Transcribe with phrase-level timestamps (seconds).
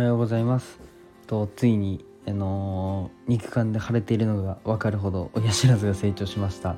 [0.00, 0.80] はようございます。
[1.26, 6.76] とついにあのー、肉感で腫れているのが分かるほど親知らずが成長しました。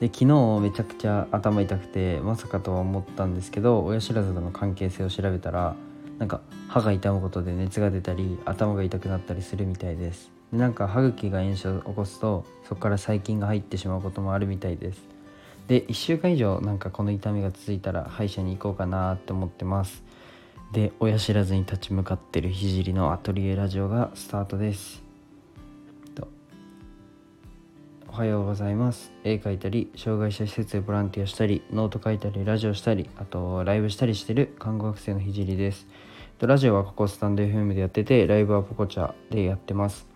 [0.00, 5.76] で昨日めちゃくちゃ頭痛くてまさかとは思ったんですけど親知らずとの関係性を調べたら
[6.18, 10.30] なんか歯が痛むことで熱が出たり頭が痛くなったりするみたいです。
[10.50, 15.02] でなんか歯茎が炎症を起こすとそこから細菌が入ってしまうこともあるみたいです。
[15.68, 20.02] で1週間以上なんかこの痛みが続いたら歯医者に行こうかなって思ってます。
[20.72, 25.02] で親知らずに立ち向かってる聖のアトリエラジオがスタートです。
[28.08, 29.10] おはようございます。
[29.24, 35.86] 絵描いたり障害者施設でボランティアしたりノート書いたりラジオしたりあとライブしたりしてる看護学生の聖です。
[36.40, 40.06] ラジオはここスタンド FM でやっててライブは Pococha でやってます。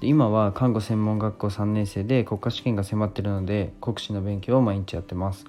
[0.00, 5.44] 今は看護専門学校3年生で国家試験が迫ってるので国試の勉強を毎日やってます。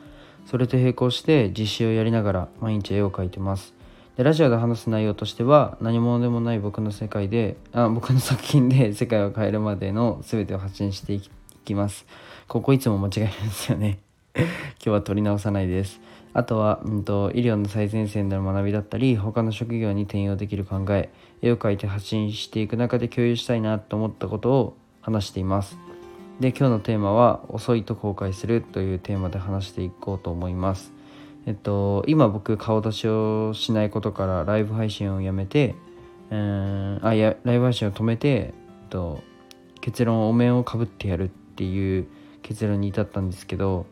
[0.46, 3.79] それと並行して実習をやりながら毎日絵を描いてます。
[4.20, 11.22] でラジオで話す内容としては何者でもない僕の世界であ僕の作品で 世界を変えるまでの全てを発信してい
[11.64, 12.06] きます。
[12.50, 14.00] ここいつも間違えるんですよね。
[14.36, 14.48] 今
[14.82, 16.02] 日は取り直さないです。
[16.34, 21.08] あとは、うんと、医療の最前線での学びだったり他の職業に転用できる考え
[21.42, 25.78] 絵を描いて発信していく中で共有したいなと思ったことを話しています。
[26.42, 30.99] で今日のテーマは「遅いと後悔する」というテーマで話していこうと思います。
[31.50, 35.74] えっと、今僕顔出しをしないことからライブ配信をやめて、
[36.30, 38.54] うん、あやライブ配信を止めて、え
[38.86, 39.24] っと、
[39.82, 42.08] 結論お面をかぶってやるっていう
[42.44, 43.88] 結論に至ったんですけど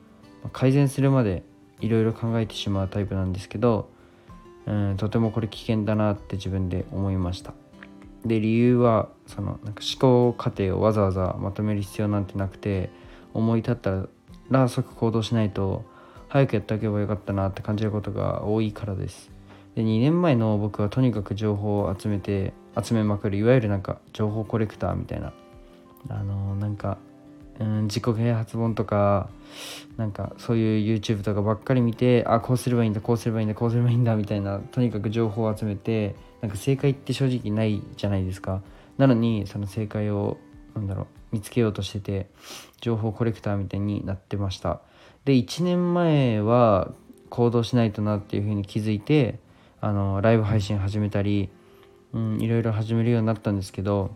[0.53, 1.41] 改善するまで
[1.80, 3.89] いろいろ考えてしまうタイプなんですけど、
[4.67, 7.55] うん、とてもこれ危険だなって自分で思いました。
[8.23, 12.92] で理由はそのなんか思考過程をわざわざまとめる必要なんてなくて
[13.33, 14.05] 思い立った
[14.52, 15.97] ら即行動しないと
[16.30, 19.31] 早くやっておけばよかったなって感じることが多いからです。
[19.75, 25.33] で2年前の僕はとにかく情報を集めて集めまくるいわゆるなんか情報コレクターみたいな。
[26.10, 26.98] あのー、なんか、
[27.60, 29.30] うん、自己啓発本とか
[29.98, 38.61] なんかそういう YouTube とかばっかり見てあこうすればいいんだこうすればいいんだこうすればいいんだみたいなとにかく情報を集めてなんか正解って正直ないじゃないですか。
[38.98, 40.38] なのにその正解を
[40.76, 42.27] なんだろう見つけようとしてて
[42.80, 44.82] 情報コレクターみたいになってました。
[45.27, 46.93] で1年前は
[47.30, 49.39] 行動しないとなっていうふうに気づいて
[49.82, 51.49] あのライブ配信始めたり、
[52.14, 54.11] うん、いろいろ始めるようになったんですけど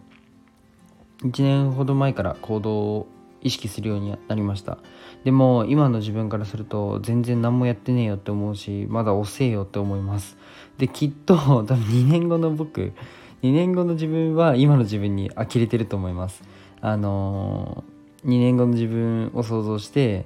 [1.23, 3.07] 1年ほど前から行動を
[3.41, 4.77] 意識するようになりました。
[5.25, 10.37] でも今の自分からすると全然何もやってねえよって思うしまだ遅えよって思います。
[10.77, 12.93] できっと 多分2年後の僕
[13.43, 16.41] 2年後の自分は今の自分に呆れてると思います。
[16.79, 20.25] あのー、2年後の自分を想像して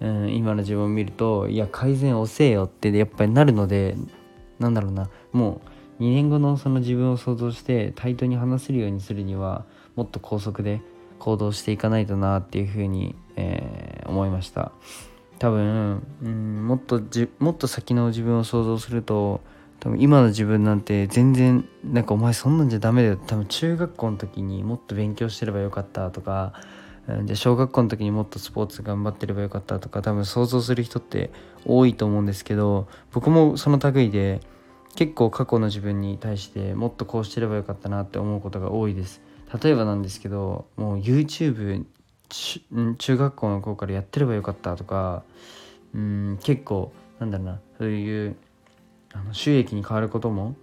[0.00, 3.96] うん、今の自分を見るといや改善遅えよってやっぱりなるので
[4.58, 5.60] なんだろうなも
[5.98, 10.80] う2年後のその自分を想像して対等に話せるようにするにはもっと高速で
[11.18, 14.72] 行動していかないとなっていうふうに、えー、思いました。
[15.38, 19.40] 多分、うん、もっとじもっと先の自分を想像すると
[19.80, 26.54] 多分今の自分なんて全然なんかお前そんなんじゃダメだよ多分中学校の時にもっと勉強してればよかったとか
[27.26, 31.30] で小学校の時にもっとスポーツ頑張ってればよかったとか多分想像する人って
[31.66, 34.40] 多いと思うんですけど僕もその類で
[34.96, 39.20] 結構過去の自分に対してもっとこうしてればよかったなって思うことが多いです。
[39.62, 41.84] 例えばなんですけどもう YouTube
[42.98, 45.22] 中学校の頃からやってればよかったとか
[45.94, 48.36] うん結構なんだろうなそういう
[49.12, 50.56] あの収益に変わることも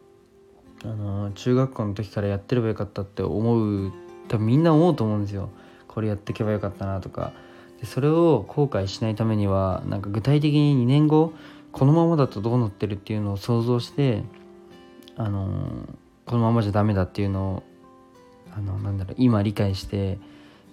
[0.83, 3.93] あの中学校の時からやってればよかったって思う
[4.27, 5.49] 多分みんな思うと思うんですよ。
[5.93, 7.33] これやっていけばよかったなとか。
[7.79, 11.33] でそれを後悔しないためにはなんか具体的に2年後
[11.71, 14.23] このままだとどうなってるっていうのを想像して
[15.17, 15.87] あの
[16.25, 17.63] このままじゃダメだっていうのを
[18.55, 20.19] あのなんだろう今理解して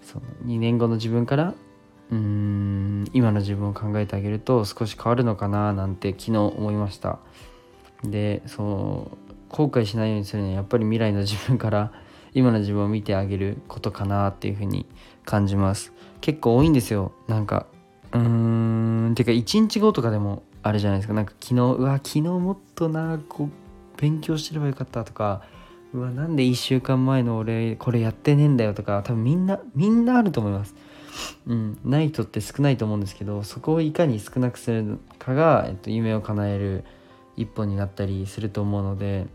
[0.02, 1.54] その2年後の自分から
[2.10, 7.18] うーん今の自分を考えてあげると少し変わるのかななんて昨日思いました。
[8.04, 9.18] でそう
[9.48, 11.92] 後悔しないようにするにはやっぱり未来の自分から
[12.34, 14.86] 今の自分を見てあげることかなっていうふうに
[15.24, 15.92] 感じます。
[16.20, 17.12] 結構多いんですよ。
[17.26, 17.66] なんか
[18.12, 21.14] うーんてか1日後とかでもあるじゃないですか。
[21.14, 25.42] なんか昨日うわ昨日もっとなこう勉強してればよかったとか
[25.92, 30.74] うわなんで1週間前の俺これやってねえんだよとか多分みんなみんなあると思います。
[31.46, 36.84] うんない人って少ないと思うんですけどそこをいかに少なくするかが、えっと、夢を叶える
[37.36, 39.26] 一歩になったりすると思うので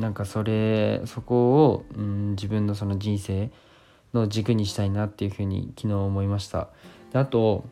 [0.00, 3.50] なんかそれそこを、うん、自分のその人生
[4.14, 6.68] の軸にしたいなっていうふうに昨日思いました。
[7.12, 7.64] であと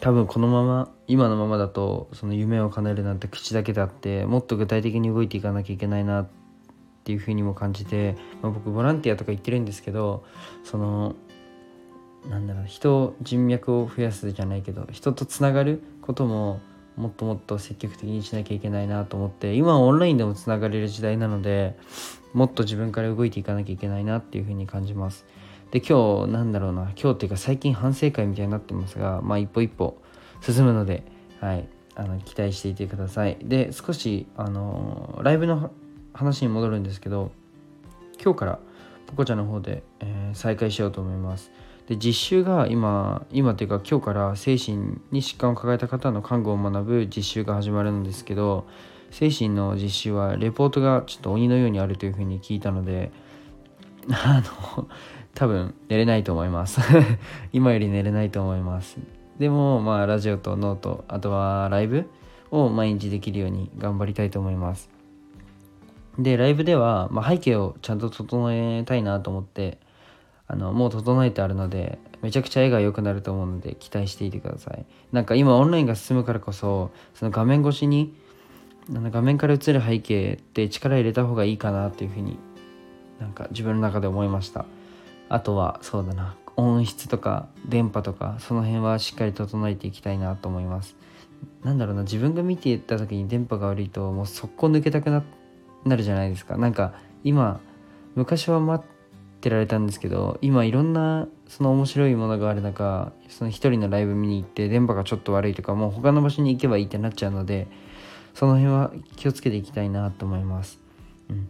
[0.00, 6.28] 多分このまま今のままだとその夢を叶えるなんて口だけであってもっと具体的に動いていかなきゃいけないなっ
[7.04, 10.24] ていうふうにも感じて、まあ、僕ボランティアとか言ってるんですけど
[10.64, 11.14] その
[12.28, 16.60] なんだろう人人脈を増やすじゃないけど人とつながることも
[16.96, 21.76] もっともっと積極的にしなきゃいけないなと思って今はオンラインでもつながれる時代なので
[22.32, 25.26] もっと自分から動いていかなきゃいけないなっていうふうに感じます。
[25.70, 26.92] で今日なんだろうな。
[27.00, 30.00] 今日っていうか最近反省会みたいになってますがまあ一歩一歩
[30.40, 31.02] 進むので
[31.40, 31.68] はい。
[31.94, 33.36] あの期待していてください。
[33.42, 35.70] で少しあのライブの
[36.14, 37.32] 話に戻るんですけど
[38.22, 38.58] 今日から
[39.06, 41.50] Pococha の方で、えー、再開しようと思います。
[41.92, 48.66] で実習が今今っていうか今日から精神に疾患を抱えた方の看護を学ぶ実習が始まるんですけど
[49.10, 53.12] 精神の実習はレポートがちょっと鬼のようにあるというふうに聞いたので
[54.08, 54.42] あ
[54.76, 54.88] の
[55.34, 56.80] 多分寝れないと思います。
[57.52, 58.98] 今より寝れないと思います。
[59.38, 62.08] でもまあラジオとノートあとはライブ
[62.50, 64.88] を毎日できるように頑張りたいと思います。
[66.18, 69.78] でライブでは、まあ、背景をちゃんと整えたいなと思って
[70.52, 74.84] あのもう整えてあるのでめちゃくちゃ絵が良くなると思うので期待していてください。
[75.10, 78.14] なんか今オンラインが進むからこそその画面越しに
[78.90, 82.38] あの画面から映る背景って力入れた方がいいかなっていうふうに
[83.18, 84.66] なんか自分の中で思いました。
[85.30, 90.96] あとはそうだな音質とか電波とかその辺はしっかり整えていきたいなと思います。
[91.64, 95.24] なんだろうな自分が見ていった時に電波が悪いともう速攻抜けたくな
[95.96, 96.58] るじゃないですか。
[96.58, 96.92] なんか
[97.24, 97.60] 今
[98.14, 98.60] 昔は
[99.42, 107.66] ってられたんですけど今いろんなその面白いものがある中その一人のライブ見に行って電波がちょっと悪いとかもう他の場所に行けばいいってなっちゃうので
[108.34, 110.80] その辺は気をつけていきたいなと思います。
[111.28, 111.48] うん。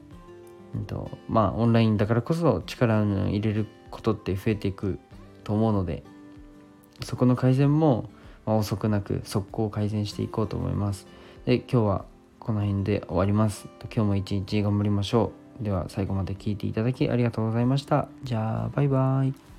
[0.75, 4.99] うんとまあオンラインだからこそ力を入れることって増えていく
[5.45, 6.03] と思うので
[7.05, 8.09] そこの改善も、
[8.47, 11.07] まあ、遅くなく速攻改善していこうと思います。
[11.45, 12.05] で今日は
[12.39, 13.69] この辺で終わります。
[13.95, 15.42] 今日も一日頑張りましょう。
[15.61, 18.09] では最後まで聞いていただきありがとうございました。
[18.25, 19.52] じゃあバイバイ。